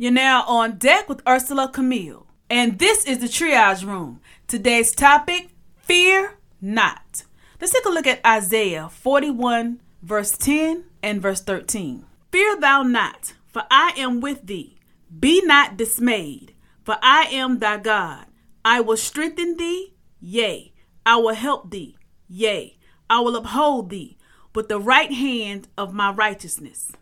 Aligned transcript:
You're 0.00 0.12
now 0.12 0.44
on 0.46 0.78
deck 0.78 1.08
with 1.08 1.24
Ursela 1.24 1.72
Camille, 1.72 2.24
and 2.48 2.78
this 2.78 3.04
is 3.04 3.18
the 3.18 3.26
Triage 3.26 3.84
Room. 3.84 4.20
Today's 4.46 4.92
topic 4.92 5.48
Fear 5.78 6.38
Not. 6.60 7.24
Let's 7.60 7.72
take 7.72 7.84
a 7.84 7.88
look 7.88 8.06
at 8.06 8.24
Isaiah 8.24 8.88
41, 8.90 9.80
verse 10.00 10.38
10 10.38 10.84
and 11.02 11.20
verse 11.20 11.40
13. 11.40 12.04
Fear 12.30 12.60
thou 12.60 12.84
not, 12.84 13.34
for 13.48 13.64
I 13.72 13.92
am 13.96 14.20
with 14.20 14.46
thee. 14.46 14.78
Be 15.18 15.42
not 15.44 15.76
dismayed, 15.76 16.54
for 16.84 16.96
I 17.02 17.24
am 17.32 17.58
thy 17.58 17.78
God. 17.78 18.26
I 18.64 18.78
will 18.80 18.96
strengthen 18.96 19.56
thee, 19.56 19.94
yea, 20.20 20.72
I 21.04 21.16
will 21.16 21.34
help 21.34 21.72
thee, 21.72 21.96
yea, 22.28 22.78
I 23.10 23.18
will 23.18 23.34
uphold 23.34 23.90
thee 23.90 24.16
with 24.54 24.68
the 24.68 24.78
right 24.78 25.12
hand 25.12 25.66
of 25.76 25.92
my 25.92 26.12
righteousness. 26.12 26.92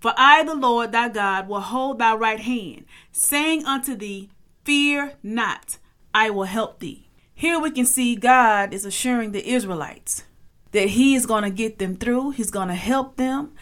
For 0.00 0.12
I, 0.16 0.44
the 0.44 0.54
Lord 0.54 0.92
thy 0.92 1.08
God, 1.08 1.48
will 1.48 1.60
hold 1.60 1.98
thy 1.98 2.14
right 2.14 2.40
hand, 2.40 2.84
saying 3.12 3.64
unto 3.64 3.94
thee, 3.94 4.30
Fear 4.64 5.14
not, 5.22 5.78
I 6.12 6.30
will 6.30 6.44
help 6.44 6.80
thee. 6.80 7.08
Here 7.34 7.58
we 7.58 7.70
can 7.70 7.86
see 7.86 8.16
God 8.16 8.72
is 8.72 8.84
assuring 8.84 9.32
the 9.32 9.48
Israelites 9.48 10.24
that 10.72 10.90
He 10.90 11.14
is 11.14 11.26
going 11.26 11.44
to 11.44 11.50
get 11.50 11.78
them 11.78 11.96
through, 11.96 12.30
He's 12.30 12.50
going 12.50 12.68
to 12.68 12.74
help 12.74 13.16
them, 13.16 13.52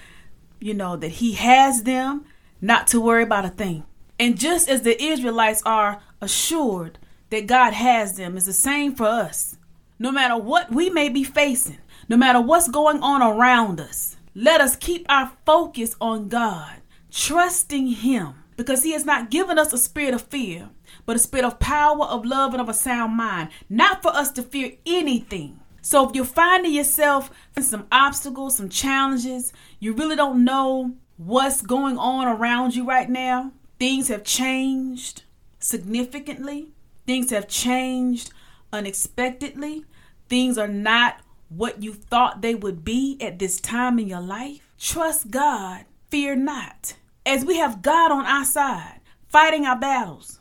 you 0.61 0.75
know, 0.75 0.97
that 0.97 1.09
He 1.09 1.33
has 1.35 1.83
them, 1.83 2.25
not 2.61 2.87
to 2.89 3.01
worry 3.01 3.23
about 3.23 3.45
a 3.45 3.51
thing. 3.51 3.85
And 4.19 4.39
just 4.39 4.69
as 4.69 4.83
the 4.83 5.03
Israelites 5.03 5.63
are 5.67 6.01
assured 6.21 6.99
that 7.31 7.47
God 7.47 7.73
has 7.73 8.17
them, 8.17 8.37
is 8.37 8.47
the 8.47 8.53
same 8.53 8.95
for 8.95 9.07
us. 9.07 9.57
No 9.99 10.11
matter 10.11 10.37
what 10.37 10.73
we 10.73 10.91
may 10.91 11.09
be 11.09 11.25
facing, 11.25 11.79
no 12.09 12.17
matter 12.17 12.41
what's 12.41 12.69
going 12.69 13.03
on 13.03 13.23
around 13.23 13.81
us, 13.81 14.14
let 14.35 14.61
us 14.61 14.77
keep 14.77 15.07
our 15.09 15.33
focus 15.47 15.95
on 16.01 16.29
God, 16.29 16.77
trusting 17.11 17.87
Him, 17.89 18.35
because 18.57 18.83
He 18.83 18.93
has 18.93 19.05
not 19.05 19.31
given 19.31 19.59
us 19.59 19.73
a 19.73 19.79
spirit 19.79 20.15
of 20.15 20.23
fear, 20.23 20.71
but 21.07 21.17
a 21.17 21.21
spirit 21.21 21.45
of 21.45 21.61
power, 21.61 22.05
of 22.05 22.25
love, 22.25 22.53
and 22.53 22.61
of 22.61 22.69
a 22.69 22.75
sound 22.75 23.17
mind, 23.17 23.51
not 23.69 24.03
for 24.03 24.09
us 24.09 24.33
to 24.33 24.43
fear 24.43 24.73
anything. 24.85 25.61
So 25.83 26.09
if 26.09 26.17
you're 26.17 26.25
finding 26.25 26.73
yourself 26.73 27.31
in 27.57 27.63
some 27.63 27.87
obstacles, 27.93 28.57
some 28.57 28.69
challenges, 28.71 29.53
you 29.79 29.93
really 29.93 30.17
don't 30.17 30.45
know 30.45 30.95
what's 31.17 31.63
going 31.63 31.99
on 31.99 32.27
around 32.27 32.75
you 32.75 32.87
right 32.89 33.09
now, 33.09 33.53
things 33.79 34.09
have 34.09 34.25
changed 34.25 35.23
significantly, 35.59 36.69
things 37.07 37.31
have 37.31 37.47
changed 37.47 38.33
unexpectedly, 38.73 39.85
things 40.29 40.59
are 40.59 40.69
not 40.69 41.21
what 41.57 41.83
you 41.83 41.95
thought 41.95 42.43
they 42.43 42.55
would 42.55 42.85
be 42.85 43.17
at 43.21 43.39
this 43.39 43.61
time 43.61 43.99
in 43.99 44.09
your 44.09 44.21
life, 44.21 44.61
trust 44.79 45.31
God, 45.31 45.85
fear 46.11 46.35
not. 46.35 46.95
As 47.27 47.45
we 47.45 47.59
have 47.59 47.83
God 47.83 48.13
on 48.13 48.27
our 48.27 48.45
side, 48.45 49.01
fighting 49.29 49.65
our 49.65 49.79
battles, 49.79 50.41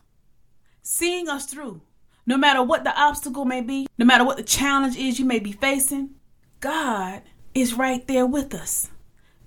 seeing 0.81 1.29
us 1.29 1.45
through, 1.45 1.81
no 2.25 2.37
matter 2.37 2.63
what 2.63 2.83
the 2.83 2.99
obstacle 2.99 3.45
may 3.45 3.61
be, 3.61 3.87
no 3.97 4.05
matter 4.05 4.23
what 4.23 4.37
the 4.37 4.43
challenge 4.43 4.97
is 4.97 5.19
you 5.19 5.25
may 5.25 5.39
be 5.39 5.51
facing, 5.51 6.11
God 6.59 7.21
is 7.53 7.73
right 7.73 8.05
there 8.07 8.25
with 8.25 8.53
us. 8.53 8.89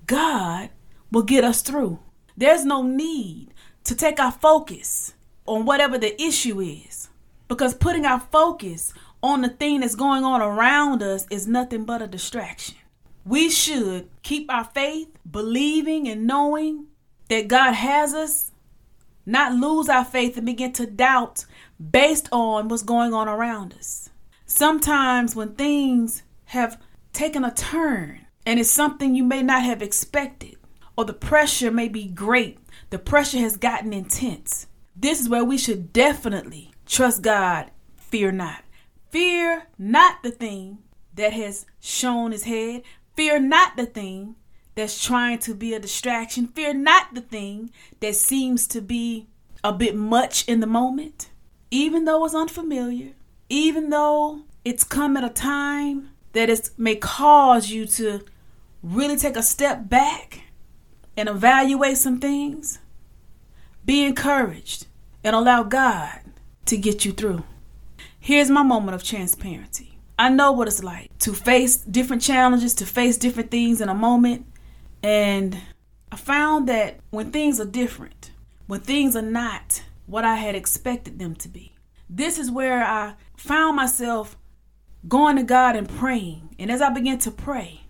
God 0.06 0.70
will 1.10 1.22
get 1.22 1.44
us 1.44 1.62
through. 1.62 1.98
There's 2.36 2.64
no 2.64 2.82
need 2.82 3.54
to 3.84 3.94
take 3.94 4.20
our 4.20 4.32
focus 4.32 5.14
on 5.46 5.64
whatever 5.64 5.98
the 5.98 6.20
issue 6.20 6.60
is 6.60 7.08
because 7.48 7.74
putting 7.74 8.04
our 8.04 8.20
focus 8.20 8.92
on 9.22 9.42
the 9.42 9.48
thing 9.48 9.80
that's 9.80 9.94
going 9.94 10.24
on 10.24 10.42
around 10.42 11.02
us 11.02 11.26
is 11.30 11.46
nothing 11.46 11.84
but 11.84 12.02
a 12.02 12.06
distraction. 12.06 12.76
We 13.24 13.50
should 13.50 14.08
keep 14.22 14.50
our 14.50 14.64
faith, 14.64 15.08
believing 15.28 16.06
and 16.06 16.26
knowing 16.26 16.86
that 17.28 17.48
God 17.48 17.72
has 17.72 18.14
us, 18.14 18.52
not 19.24 19.52
lose 19.52 19.88
our 19.88 20.04
faith 20.04 20.36
and 20.36 20.46
begin 20.46 20.72
to 20.74 20.86
doubt 20.86 21.44
based 21.90 22.28
on 22.30 22.68
what's 22.68 22.84
going 22.84 23.12
on 23.12 23.28
around 23.28 23.74
us. 23.74 24.10
Sometimes 24.44 25.34
when 25.34 25.54
things 25.54 26.22
have 26.46 26.80
taken 27.12 27.44
a 27.44 27.52
turn 27.52 28.26
and 28.44 28.60
it's 28.60 28.70
something 28.70 29.16
you 29.16 29.24
may 29.24 29.42
not 29.42 29.64
have 29.64 29.82
expected, 29.82 30.56
or 30.96 31.04
the 31.04 31.12
pressure 31.12 31.70
may 31.70 31.88
be 31.88 32.06
great, 32.06 32.58
the 32.90 32.98
pressure 32.98 33.38
has 33.38 33.56
gotten 33.56 33.92
intense. 33.92 34.68
This 34.94 35.20
is 35.20 35.28
where 35.28 35.44
we 35.44 35.58
should 35.58 35.92
definitely 35.92 36.70
trust 36.86 37.22
God, 37.22 37.70
fear 37.96 38.30
not. 38.30 38.62
Fear 39.16 39.68
not 39.78 40.22
the 40.22 40.30
thing 40.30 40.80
that 41.14 41.32
has 41.32 41.64
shown 41.80 42.32
his 42.32 42.44
head. 42.44 42.82
Fear 43.14 43.40
not 43.40 43.74
the 43.74 43.86
thing 43.86 44.36
that's 44.74 45.02
trying 45.02 45.38
to 45.38 45.54
be 45.54 45.72
a 45.72 45.80
distraction. 45.80 46.48
Fear 46.48 46.74
not 46.74 47.14
the 47.14 47.22
thing 47.22 47.70
that 48.00 48.14
seems 48.14 48.66
to 48.66 48.82
be 48.82 49.26
a 49.64 49.72
bit 49.72 49.96
much 49.96 50.46
in 50.46 50.60
the 50.60 50.66
moment. 50.66 51.30
Even 51.70 52.04
though 52.04 52.26
it's 52.26 52.34
unfamiliar, 52.34 53.12
even 53.48 53.88
though 53.88 54.42
it's 54.66 54.84
come 54.84 55.16
at 55.16 55.24
a 55.24 55.30
time 55.30 56.10
that 56.34 56.50
it 56.50 56.68
may 56.76 56.96
cause 56.96 57.70
you 57.70 57.86
to 57.86 58.20
really 58.82 59.16
take 59.16 59.36
a 59.36 59.42
step 59.42 59.88
back 59.88 60.42
and 61.16 61.26
evaluate 61.26 61.96
some 61.96 62.20
things, 62.20 62.80
be 63.82 64.04
encouraged 64.04 64.88
and 65.24 65.34
allow 65.34 65.62
God 65.62 66.20
to 66.66 66.76
get 66.76 67.06
you 67.06 67.12
through. 67.12 67.44
Here's 68.26 68.50
my 68.50 68.64
moment 68.64 68.96
of 68.96 69.04
transparency. 69.04 70.00
I 70.18 70.30
know 70.30 70.50
what 70.50 70.66
it's 70.66 70.82
like 70.82 71.16
to 71.20 71.32
face 71.32 71.76
different 71.76 72.22
challenges, 72.22 72.74
to 72.74 72.84
face 72.84 73.16
different 73.16 73.52
things 73.52 73.80
in 73.80 73.88
a 73.88 73.94
moment. 73.94 74.46
And 75.00 75.56
I 76.10 76.16
found 76.16 76.68
that 76.68 76.98
when 77.10 77.30
things 77.30 77.60
are 77.60 77.64
different, 77.64 78.32
when 78.66 78.80
things 78.80 79.14
are 79.14 79.22
not 79.22 79.84
what 80.06 80.24
I 80.24 80.34
had 80.34 80.56
expected 80.56 81.20
them 81.20 81.36
to 81.36 81.48
be, 81.48 81.76
this 82.10 82.36
is 82.36 82.50
where 82.50 82.82
I 82.82 83.14
found 83.36 83.76
myself 83.76 84.36
going 85.06 85.36
to 85.36 85.44
God 85.44 85.76
and 85.76 85.88
praying. 85.88 86.56
And 86.58 86.68
as 86.68 86.82
I 86.82 86.90
began 86.90 87.20
to 87.20 87.30
pray, 87.30 87.82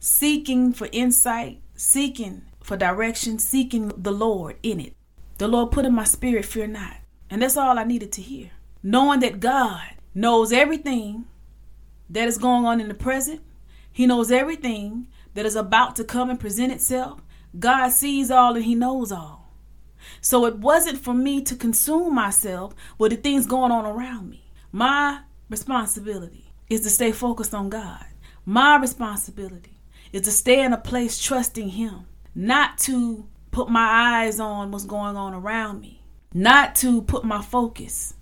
seeking 0.00 0.72
for 0.72 0.88
insight, 0.92 1.60
seeking 1.74 2.40
for 2.62 2.78
direction, 2.78 3.38
seeking 3.38 3.88
the 3.88 4.12
Lord 4.12 4.56
in 4.62 4.80
it, 4.80 4.96
the 5.36 5.46
Lord 5.46 5.72
put 5.72 5.84
in 5.84 5.92
my 5.92 6.04
spirit, 6.04 6.46
fear 6.46 6.66
not. 6.66 6.96
And 7.28 7.42
that's 7.42 7.58
all 7.58 7.78
I 7.78 7.84
needed 7.84 8.12
to 8.12 8.22
hear 8.22 8.50
knowing 8.84 9.18
that 9.20 9.40
God 9.40 9.80
knows 10.14 10.52
everything 10.52 11.24
that 12.10 12.28
is 12.28 12.36
going 12.36 12.66
on 12.66 12.80
in 12.80 12.88
the 12.88 12.94
present. 12.94 13.40
He 13.90 14.06
knows 14.06 14.30
everything 14.30 15.08
that 15.32 15.46
is 15.46 15.56
about 15.56 15.96
to 15.96 16.04
come 16.04 16.28
and 16.28 16.38
present 16.38 16.70
itself. 16.70 17.22
God 17.58 17.88
sees 17.88 18.30
all 18.30 18.54
and 18.54 18.64
He 18.64 18.74
knows 18.74 19.10
all. 19.10 19.54
So 20.20 20.44
it 20.44 20.58
wasn't 20.58 20.98
for 20.98 21.14
me 21.14 21.40
to 21.42 21.56
consume 21.56 22.14
myself 22.14 22.74
with 22.98 23.10
the 23.10 23.16
things 23.16 23.46
going 23.46 23.72
on 23.72 23.86
around 23.86 24.28
me. 24.28 24.52
My 24.70 25.22
responsibility 25.48 26.52
is 26.68 26.82
to 26.82 26.90
stay 26.90 27.10
focused 27.10 27.54
on 27.54 27.70
God. 27.70 28.04
My 28.44 28.76
responsibility 28.76 29.80
is 30.12 30.22
to 30.22 30.30
stay 30.30 30.62
in 30.62 30.74
a 30.74 30.78
place 30.78 31.18
trusting 31.18 31.70
Him, 31.70 32.06
not 32.34 32.76
to 32.78 33.26
put 33.50 33.70
my 33.70 34.24
eyes 34.24 34.38
on 34.38 34.70
what's 34.70 34.84
going 34.84 35.16
on 35.16 35.32
around 35.32 35.80
me, 35.80 36.02
not 36.34 36.74
to 36.76 37.00
put 37.00 37.24
my 37.24 37.40
focus 37.40 38.14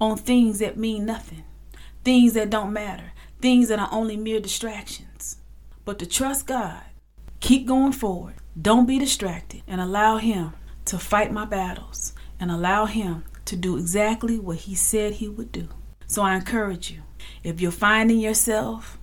on 0.00 0.16
things 0.16 0.58
that 0.60 0.76
mean 0.76 1.04
nothing, 1.04 1.44
things 2.04 2.34
that 2.34 2.50
don't 2.50 2.72
matter, 2.72 3.12
things 3.40 3.68
that 3.68 3.78
are 3.78 3.88
only 3.90 4.16
mere 4.16 4.40
distractions. 4.40 5.36
But 5.84 5.98
to 5.98 6.06
trust 6.06 6.46
God, 6.46 6.82
keep 7.40 7.66
going 7.66 7.92
forward, 7.92 8.34
don't 8.60 8.86
be 8.86 8.98
distracted, 8.98 9.62
and 9.66 9.80
allow 9.80 10.18
Him 10.18 10.52
to 10.86 10.98
fight 10.98 11.32
my 11.32 11.44
battles 11.44 12.12
and 12.40 12.50
allow 12.50 12.86
Him 12.86 13.24
to 13.46 13.56
do 13.56 13.76
exactly 13.76 14.38
what 14.38 14.58
He 14.58 14.74
said 14.74 15.14
He 15.14 15.28
would 15.28 15.52
do. 15.52 15.68
So 16.06 16.22
I 16.22 16.36
encourage 16.36 16.90
you 16.90 17.02
if 17.42 17.60
you're 17.60 17.70
finding 17.70 18.20
yourself 18.20 18.98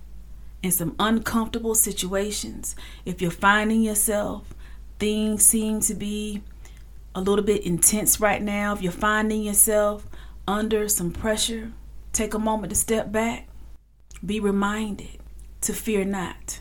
in 0.62 0.72
some 0.72 0.96
uncomfortable 0.98 1.74
situations, 1.74 2.74
if 3.04 3.20
you're 3.22 3.30
finding 3.30 3.82
yourself 3.82 4.52
things 4.98 5.44
seem 5.44 5.80
to 5.80 5.94
be 5.94 6.42
a 7.14 7.20
little 7.20 7.44
bit 7.44 7.64
intense 7.64 8.20
right 8.20 8.42
now, 8.42 8.74
if 8.74 8.82
you're 8.82 8.92
finding 8.92 9.42
yourself 9.42 10.06
under 10.48 10.88
some 10.88 11.10
pressure, 11.10 11.72
take 12.12 12.34
a 12.34 12.38
moment 12.38 12.70
to 12.70 12.76
step 12.76 13.10
back. 13.10 13.48
Be 14.24 14.40
reminded 14.40 15.18
to 15.62 15.72
fear 15.72 16.04
not. 16.04 16.60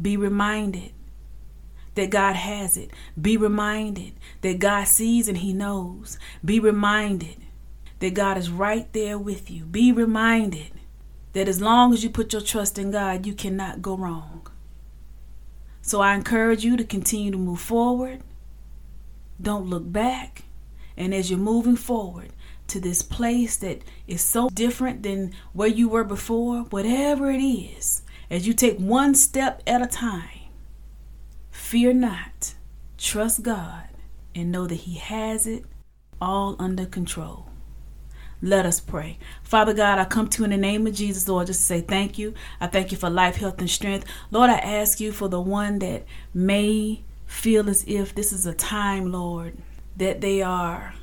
Be 0.00 0.16
reminded 0.16 0.92
that 1.94 2.10
God 2.10 2.36
has 2.36 2.76
it. 2.76 2.90
Be 3.20 3.36
reminded 3.36 4.14
that 4.42 4.58
God 4.58 4.84
sees 4.84 5.28
and 5.28 5.38
He 5.38 5.52
knows. 5.52 6.18
Be 6.44 6.60
reminded 6.60 7.36
that 8.00 8.14
God 8.14 8.36
is 8.38 8.50
right 8.50 8.90
there 8.92 9.18
with 9.18 9.50
you. 9.50 9.64
Be 9.64 9.92
reminded 9.92 10.72
that 11.32 11.48
as 11.48 11.60
long 11.60 11.92
as 11.92 12.02
you 12.02 12.10
put 12.10 12.32
your 12.32 12.42
trust 12.42 12.78
in 12.78 12.90
God, 12.90 13.26
you 13.26 13.34
cannot 13.34 13.82
go 13.82 13.96
wrong. 13.96 14.46
So 15.82 16.00
I 16.00 16.14
encourage 16.14 16.64
you 16.64 16.76
to 16.76 16.84
continue 16.84 17.30
to 17.30 17.38
move 17.38 17.60
forward. 17.60 18.22
Don't 19.40 19.66
look 19.66 19.90
back. 19.90 20.42
And 20.96 21.14
as 21.14 21.30
you're 21.30 21.38
moving 21.38 21.76
forward 21.76 22.30
to 22.68 22.80
this 22.80 23.02
place 23.02 23.56
that 23.58 23.82
is 24.06 24.20
so 24.20 24.48
different 24.50 25.02
than 25.02 25.32
where 25.52 25.68
you 25.68 25.88
were 25.88 26.04
before, 26.04 26.62
whatever 26.70 27.30
it 27.30 27.42
is, 27.42 28.02
as 28.30 28.46
you 28.46 28.52
take 28.52 28.78
one 28.78 29.14
step 29.14 29.62
at 29.66 29.82
a 29.82 29.86
time, 29.86 30.50
fear 31.50 31.92
not, 31.92 32.54
trust 32.98 33.42
God, 33.42 33.84
and 34.34 34.50
know 34.50 34.66
that 34.66 34.74
He 34.74 34.94
has 34.94 35.46
it 35.46 35.64
all 36.20 36.56
under 36.58 36.86
control. 36.86 37.48
Let 38.42 38.66
us 38.66 38.80
pray. 38.80 39.18
Father 39.42 39.72
God, 39.72 39.98
I 39.98 40.04
come 40.04 40.28
to 40.28 40.38
you 40.40 40.44
in 40.44 40.50
the 40.50 40.56
name 40.58 40.86
of 40.86 40.94
Jesus, 40.94 41.26
Lord, 41.26 41.46
just 41.46 41.60
to 41.60 41.66
say 41.66 41.80
thank 41.80 42.18
you. 42.18 42.34
I 42.60 42.66
thank 42.66 42.92
you 42.92 42.98
for 42.98 43.08
life, 43.08 43.36
health, 43.36 43.58
and 43.58 43.70
strength. 43.70 44.06
Lord, 44.30 44.50
I 44.50 44.58
ask 44.58 45.00
you 45.00 45.10
for 45.10 45.28
the 45.28 45.40
one 45.40 45.78
that 45.78 46.04
may 46.34 47.02
feel 47.24 47.68
as 47.70 47.84
if 47.86 48.14
this 48.14 48.32
is 48.32 48.44
a 48.44 48.52
time, 48.52 49.10
Lord, 49.10 49.56
that 49.96 50.20
they 50.20 50.42
are 50.42 50.94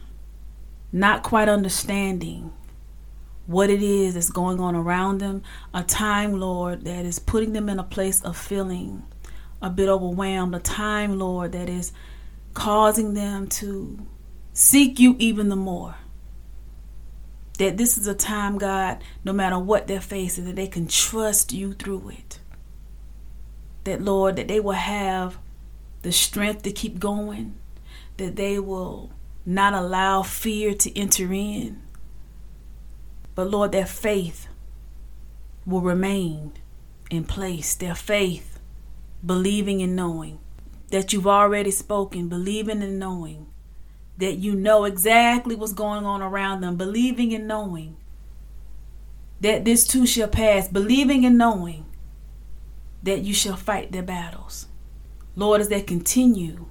not 0.94 1.24
quite 1.24 1.50
understanding 1.50 2.54
what 3.48 3.70
it 3.70 3.82
is 3.82 4.14
that's 4.14 4.30
going 4.30 4.60
on 4.60 4.76
around 4.76 5.18
them. 5.18 5.42
A 5.74 5.84
time, 5.84 6.40
Lord, 6.40 6.86
that 6.86 7.04
is 7.04 7.20
putting 7.20 7.54
them 7.54 7.68
in 7.68 7.80
a 7.80 7.84
place 7.84 8.22
of 8.22 8.38
feeling 8.38 9.04
a 9.62 9.70
bit 9.70 9.90
overwhelmed. 9.90 10.56
A 10.56 10.60
time, 10.60 11.18
Lord, 11.18 11.52
that 11.54 11.68
is 11.68 11.92
causing 12.54 13.16
them 13.16 13.48
to 13.48 14.06
seek 14.54 15.00
you 15.00 15.16
even 15.18 15.50
the 15.50 15.56
more. 15.56 15.96
That 17.58 17.78
this 17.78 17.98
is 17.98 18.08
a 18.08 18.16
time, 18.16 18.58
God, 18.60 19.04
no 19.24 19.34
matter 19.34 19.58
what 19.58 19.88
they're 19.88 20.00
facing, 20.00 20.46
that 20.46 20.56
they 20.56 20.68
can 20.68 20.88
trust 20.88 21.52
you 21.52 21.74
through 21.74 22.10
it. 22.10 22.40
That, 23.84 24.02
Lord, 24.02 24.36
that 24.36 24.48
they 24.48 24.60
will 24.60 24.72
have 24.74 25.38
the 26.04 26.12
strength 26.12 26.64
to 26.64 26.72
keep 26.72 27.00
going, 27.00 27.56
that 28.18 28.36
they 28.36 28.60
will 28.60 29.12
not 29.46 29.74
allow 29.74 30.24
fear 30.24 30.74
to 30.74 30.98
enter 30.98 31.34
in. 31.34 31.82
But 33.36 33.50
Lord, 33.50 33.72
their 33.72 33.86
faith 33.86 34.48
will 35.66 35.82
remain 35.82 36.54
in 37.10 37.24
place. 37.24 37.76
Their 37.76 37.96
faith, 37.96 38.60
believing 39.26 39.82
and 39.82 39.96
knowing 39.96 40.40
that 40.90 41.12
you've 41.12 41.28
already 41.28 41.72
spoken, 41.72 42.30
believing 42.30 42.84
and 42.84 43.00
knowing 43.00 43.48
that 44.18 44.38
you 44.38 44.54
know 44.54 44.84
exactly 44.84 45.56
what's 45.56 45.74
going 45.74 46.06
on 46.06 46.22
around 46.22 46.62
them, 46.62 46.78
believing 46.78 47.34
and 47.34 47.48
knowing 47.48 47.98
that 49.42 49.66
this 49.66 49.86
too 49.86 50.06
shall 50.06 50.28
pass, 50.28 50.68
believing 50.68 51.26
and 51.26 51.38
knowing 51.38 51.86
that 53.02 53.22
you 53.22 53.34
shall 53.34 53.58
fight 53.58 53.92
their 53.92 54.04
battles. 54.04 54.68
Lord, 55.36 55.60
as 55.62 55.70
they 55.70 55.82
continue 55.82 56.68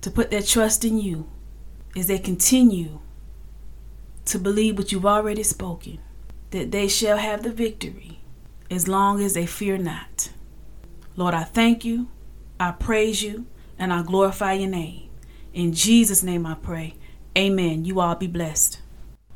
to 0.00 0.10
put 0.10 0.30
their 0.30 0.42
trust 0.42 0.84
in 0.84 0.98
you, 0.98 1.28
as 1.96 2.06
they 2.06 2.18
continue 2.18 3.00
to 4.24 4.38
believe 4.38 4.78
what 4.78 4.92
you've 4.92 5.06
already 5.06 5.42
spoken, 5.42 5.98
that 6.50 6.70
they 6.70 6.88
shall 6.88 7.18
have 7.18 7.42
the 7.42 7.52
victory 7.52 8.20
as 8.70 8.88
long 8.88 9.22
as 9.22 9.34
they 9.34 9.46
fear 9.46 9.78
not. 9.78 10.30
Lord, 11.16 11.34
I 11.34 11.44
thank 11.44 11.84
you, 11.84 12.08
I 12.58 12.72
praise 12.72 13.22
you, 13.22 13.46
and 13.78 13.92
I 13.92 14.02
glorify 14.02 14.54
your 14.54 14.70
name. 14.70 15.10
In 15.52 15.72
Jesus' 15.72 16.22
name 16.22 16.46
I 16.46 16.54
pray. 16.54 16.94
Amen. 17.36 17.84
You 17.84 18.00
all 18.00 18.14
be 18.14 18.26
blessed. 18.26 18.80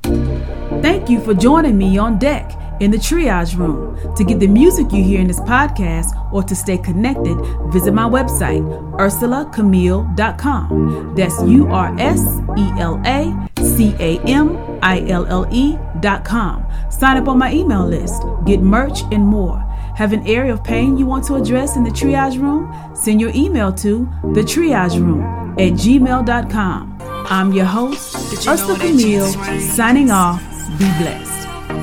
Thank 0.03 1.09
you 1.09 1.21
for 1.21 1.35
joining 1.35 1.77
me 1.77 1.99
on 1.99 2.19
deck 2.19 2.51
in 2.81 2.91
the 2.91 2.97
triage 2.97 3.57
room. 3.57 3.97
To 4.17 4.25
get 4.25 4.41
the 4.41 4.47
music 4.47 4.93
you 4.93 5.03
hear 5.03 5.21
in 5.21 5.27
this 5.27 5.41
podcast 5.41 6.07
or 6.33 6.43
to 6.43 6.55
stay 6.55 6.79
connected, 6.79 7.37
visit 7.73 7.93
my 7.93 8.09
website, 8.09 8.63
urselacamille.com. 8.99 11.15
That's 11.17 11.43
U 11.43 11.67
R 11.69 11.95
S 11.99 12.21
E 12.57 12.71
L 12.79 13.01
A 13.05 13.49
C 13.63 13.95
A 13.99 14.19
M 14.21 14.57
I 14.83 15.01
L 15.09 15.27
L 15.27 15.47
E.com. 15.51 16.65
Sign 16.91 17.17
up 17.17 17.29
on 17.29 17.39
my 17.39 17.53
email 17.53 17.87
list, 17.87 18.23
get 18.47 18.61
merch, 18.61 19.01
and 19.13 19.27
more. 19.27 19.59
Have 19.97 20.13
an 20.13 20.25
area 20.27 20.53
of 20.53 20.63
pain 20.63 20.97
you 20.97 21.07
want 21.07 21.25
to 21.27 21.35
address 21.35 21.77
in 21.77 21.83
the 21.83 21.91
triage 21.91 22.41
room? 22.41 22.73
Send 22.95 23.21
your 23.21 23.33
email 23.35 23.73
to 23.73 24.09
the 24.33 24.43
triage 24.43 25.01
room 25.01 25.23
at 25.59 25.73
gmail.com. 25.73 26.99
I'm 27.31 27.53
your 27.53 27.67
host, 27.67 28.15
Ursela 28.47 28.79
Camille, 28.81 29.27
signing 29.61 30.11
off. 30.11 30.41
Be 30.79 30.87
blessed. 30.99 31.28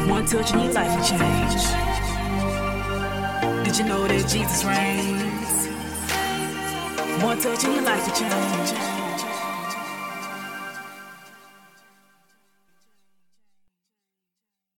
One 0.07 0.25
touch 0.25 0.51
and 0.51 0.63
your 0.63 0.73
life 0.73 0.95
will 0.95 1.03
change. 1.03 1.63
Did 3.65 3.77
you 3.77 3.85
know 3.85 4.07
that 4.07 4.29
Jesus 4.29 4.63
reigns? 4.63 5.67
One 7.23 7.39
touch 7.39 7.63
and 7.63 7.73
your 7.73 7.83
life 7.83 8.05
will 8.05 8.15
change. 8.15 8.94